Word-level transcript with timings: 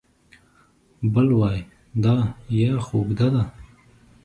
بل 1.13 1.27
وای 1.39 1.59
دا 2.03 2.15
یا 2.59 2.73
خو 2.85 2.95
اوږده 2.99 3.27
ده 3.33 3.43